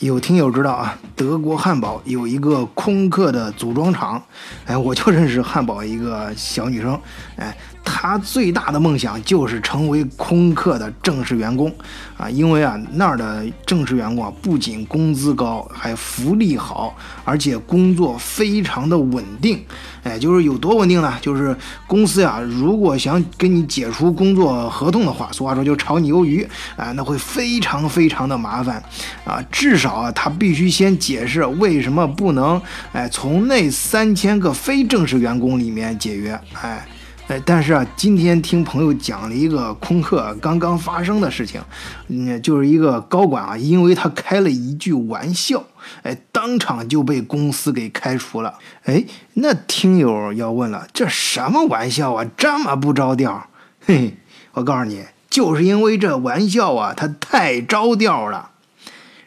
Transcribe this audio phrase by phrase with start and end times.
[0.00, 4.22] 有听友知道啊，德国汉堡有一个空客的组装厂，
[4.66, 6.98] 哎，我就认识汉堡一个小女生，
[7.36, 7.56] 哎。
[7.88, 11.72] 她最大的梦想就是成为空客的正式员工，
[12.16, 19.64] 啊，因为啊那儿的正式员工啊不仅工资高，还福利好，而且工作非常的稳定。
[20.06, 21.12] 哎，就是有多稳定呢？
[21.20, 21.56] 就是
[21.88, 26.46] 公司呀，如果想跟你解除工作合同的话，俗话说就炒你鱿鱼，
[26.76, 28.80] 啊，那会非常非常的麻烦，
[29.24, 36.86] 啊，至少啊他必须先解释为什么不能，哎，从那三千个非正式员工里面解约，哎。
[37.28, 41.60] 哎，但是啊，今天听朋友讲了一个空客刚刚发生的事情，
[42.06, 45.60] 嗯，就是一个高管啊，因为他开了一句玩笑，
[46.04, 46.16] 哎，
[46.46, 48.56] 当场就被公司给开除了。
[48.84, 53.48] 哎，那听友要问了，这什么玩笑啊，这么不着调？
[53.84, 54.16] 嘿嘿，
[54.52, 58.50] 我告诉你，就是因为这玩笑啊，它太着调了。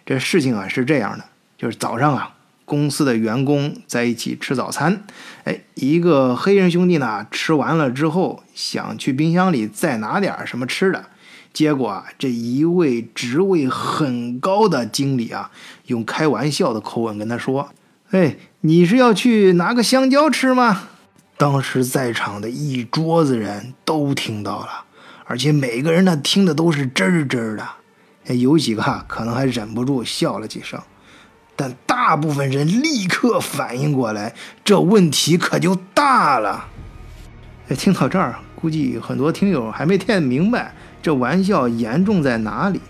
[0.06, 1.26] 这事情啊是这样的，
[1.58, 2.36] 就是早上啊。
[2.64, 5.04] 公司的员工在一起吃早餐，
[5.44, 11.08] 哎，一个黑人兄弟呢，吃完了之后想去冰箱里再拿点什么吃的，
[11.60, 15.52] 结果啊，这一位职位很高的经理啊，
[15.88, 17.72] 用开玩笑的口吻跟他说
[18.12, 20.84] ：“哎，你是要去拿个香蕉吃吗？”
[21.36, 24.86] 当时在场的一桌子人都听到了，
[25.26, 27.68] 而且每个人呢听的都是真真的，
[28.34, 30.82] 有几个可能还忍不住笑了几声。
[31.58, 36.70] 但大部分人立刻反应过来，这问题可就大了。
[37.70, 42.82] 哎，听到这儿，估计很多听友还没听明白这玩笑严重在哪里。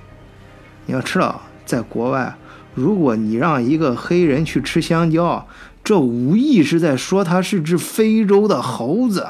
[0.86, 2.34] 你要知道，在国外，
[2.74, 5.46] 如果你让一个黑人去吃香蕉，
[5.84, 9.28] 这无疑是在说他是只非洲的猴子。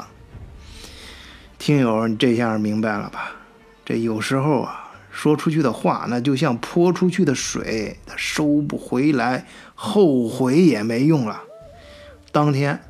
[1.58, 3.32] 听友，你这下明白了吧？
[3.84, 4.86] 这有时候啊。
[5.12, 11.42] 说出去的话，那就像泼出去的水，它收不回来，后悔也没用了。
[12.30, 12.80] 当天，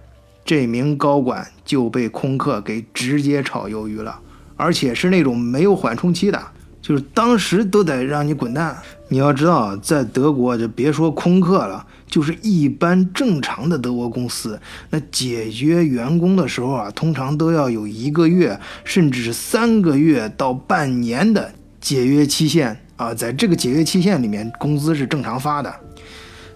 [0.51, 4.19] 这名高管就被空客给直接炒鱿鱼了，
[4.57, 6.43] 而且是那种没有缓冲期的，
[6.83, 8.77] 就是当时都得让你滚蛋。
[9.07, 14.61] 你要知道，在德国，就别说空客了，就是一般正常的德国公司，
[14.91, 21.53] 那解约员工的时候啊，通常都要有一个月，甚至是三个月到半年的。
[21.81, 25.73] 解约期限啊，在这个解约期限里面，工资是正常发的。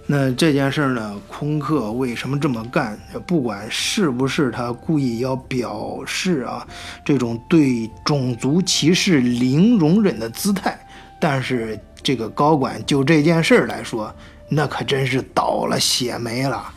[0.07, 2.99] 那这件事儿呢，空客为什么这么干？
[3.27, 6.67] 不管是不是他故意要表示啊
[7.03, 10.79] 这种对种族歧视零容忍的姿态，
[11.19, 14.15] 但是这个高管就这件事儿来说，
[14.51, 16.71] 那可真是倒了血霉了。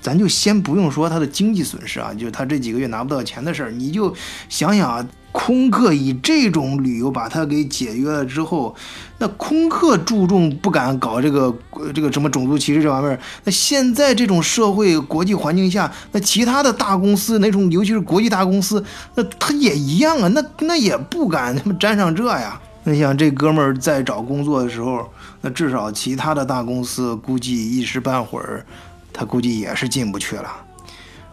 [0.00, 4.14] 咱就先不用说他的经济损失啊，就是他这几个月拿不到钱的事儿，你就
[4.48, 5.08] 想想啊。
[5.32, 8.74] 空客以这种理由把他给解约了之后，
[9.18, 11.52] 那空客注重不敢搞这个
[11.94, 13.18] 这个什么种族歧视这方面。
[13.44, 18.84] 那现在这种社会国际环境下，那其他的大公司那种尤其是国际大公司，
[19.14, 22.60] 那他也一样啊，那那也不敢他妈沾上这呀。
[22.84, 25.08] 那像这哥们儿在找工作的时候，
[25.40, 28.66] 那至少其他的大公司估计一时半会儿，
[29.12, 30.50] 他估计也是进不去了。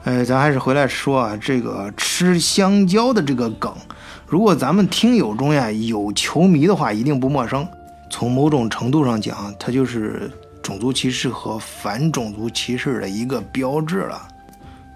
[0.06, 3.74] 呃，咱还是回来说啊，这个吃香蕉的这个梗，
[4.26, 7.68] 如果咱们听友中呀有球迷的话，一定不陌生。
[8.10, 10.32] 从某种程度上讲，它就是
[10.64, 14.28] 种族歧视和反种族歧视的一个标志了。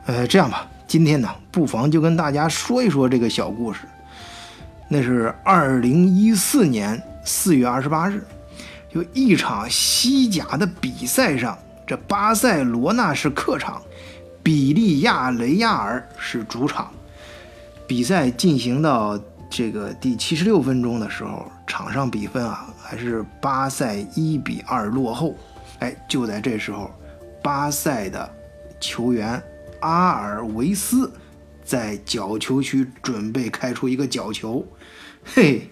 [0.06, 3.82] 呃，这样吧，今天呢，不妨就跟大家说一说这个小故事。
[4.88, 8.24] 那是二零一四年四月二十八日，
[8.92, 13.82] 就一场西甲的比赛上，这巴塞罗那是客场。
[14.44, 16.92] 比利亚雷亚尔是主场，
[17.88, 19.18] 比赛进行到
[19.50, 25.34] 这个第七十六分钟的时候，场上比分啊还是巴塞一比二落后。
[25.80, 26.92] 哎，就在这时候，
[27.42, 28.30] 巴塞的
[28.80, 29.42] 球员
[29.80, 31.12] 阿尔维斯
[31.64, 34.66] 在角球区准备开出一个角球，
[35.24, 35.70] 嘿，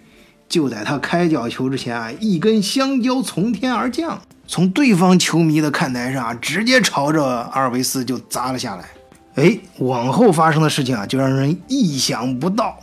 [0.52, 4.22] 就在他开角球之前啊，一根香蕉从天而降。
[4.46, 8.84] 从对方球迷的看台上啊直接朝着阿尔维斯就砸了下来。
[9.36, 12.78] 哎，往后发生的事情啊，就让人意想不到。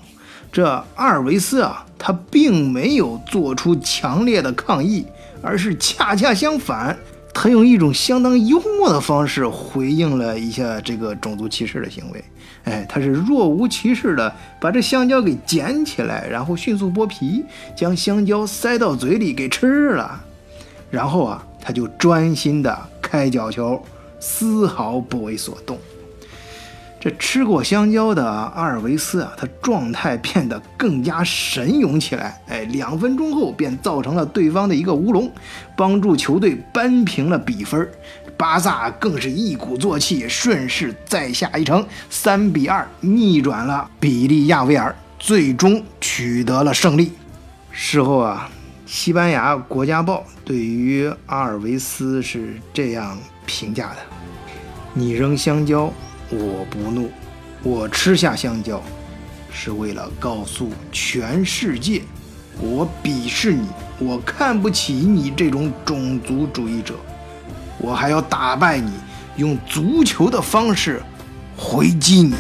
[0.51, 5.05] 这阿尔维斯啊，他并没有做出强烈的抗议，
[5.43, 6.97] 而是恰恰相反，
[7.41, 12.25] 他用一种相当幽默的方式回应了一下这个种族歧视的行为。
[12.65, 17.45] 哎，他是若无其事的把这香蕉给捡起来，然后迅速剥皮，
[17.77, 20.21] 将香蕉塞到嘴里给吃了。
[20.91, 21.45] 然后啊。
[21.61, 23.79] 他就专心的开脚球，
[24.19, 25.79] 丝毫不为所动。
[27.01, 32.41] 这吃过香蕉的阿尔维斯啊，他状态变得更加神勇起来。
[32.49, 35.31] 哎，两分钟后便造成了对方的一个乌龙，
[35.77, 37.89] 帮助球队扳平了比分。
[38.37, 47.13] 巴萨更是一鼓作气，顺势再下一城，三比二逆转了比利亚维尔，最终取得了胜利。
[47.71, 48.51] 事后啊，
[48.87, 53.17] 西班牙国家报对于阿尔维斯是这样
[53.47, 53.97] 评价的
[54.95, 55.93] ：“你扔香蕉。”
[56.31, 57.11] 我不怒，
[57.63, 58.83] 我吃下香蕉，
[59.51, 62.03] 是为了告诉全世界，
[62.61, 63.67] 我鄙视你，
[63.99, 66.95] 我看不起你这种种族主义者，
[67.79, 68.93] 我还要打败你，
[69.37, 71.03] 用足球的方式
[71.57, 72.35] 回击你。